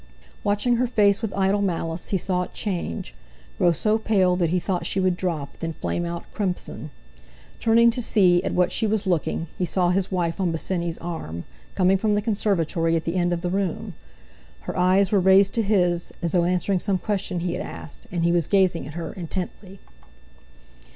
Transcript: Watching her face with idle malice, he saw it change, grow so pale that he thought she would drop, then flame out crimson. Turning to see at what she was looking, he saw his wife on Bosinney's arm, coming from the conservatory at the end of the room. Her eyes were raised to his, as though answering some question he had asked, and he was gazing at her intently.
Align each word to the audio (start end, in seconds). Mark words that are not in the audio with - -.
Watching 0.43 0.77
her 0.77 0.87
face 0.87 1.21
with 1.21 1.31
idle 1.37 1.61
malice, 1.61 2.09
he 2.09 2.17
saw 2.17 2.41
it 2.41 2.55
change, 2.55 3.13
grow 3.59 3.71
so 3.71 3.99
pale 3.99 4.35
that 4.35 4.49
he 4.49 4.59
thought 4.59 4.83
she 4.87 4.99
would 4.99 5.15
drop, 5.15 5.59
then 5.59 5.73
flame 5.73 6.07
out 6.07 6.23
crimson. 6.33 6.89
Turning 7.59 7.91
to 7.91 8.01
see 8.01 8.43
at 8.43 8.51
what 8.55 8.71
she 8.71 8.87
was 8.87 9.05
looking, 9.05 9.45
he 9.59 9.63
saw 9.67 9.91
his 9.91 10.11
wife 10.11 10.39
on 10.41 10.51
Bosinney's 10.51 10.97
arm, 10.97 11.43
coming 11.75 11.97
from 11.97 12.15
the 12.15 12.21
conservatory 12.23 12.95
at 12.95 13.05
the 13.05 13.13
end 13.13 13.31
of 13.31 13.41
the 13.41 13.51
room. 13.51 13.93
Her 14.61 14.75
eyes 14.75 15.11
were 15.11 15.19
raised 15.19 15.53
to 15.53 15.61
his, 15.61 16.11
as 16.23 16.31
though 16.31 16.45
answering 16.45 16.79
some 16.79 16.97
question 16.97 17.41
he 17.41 17.53
had 17.53 17.61
asked, 17.61 18.07
and 18.11 18.23
he 18.23 18.31
was 18.31 18.47
gazing 18.47 18.87
at 18.87 18.95
her 18.95 19.13
intently. 19.13 19.77